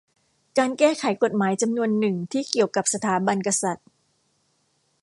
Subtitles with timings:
[0.57, 3.87] การแก้ไขกฎหมายจำนวนหนึ่งที่เกี่ยวกับสถาบันกษัตริย์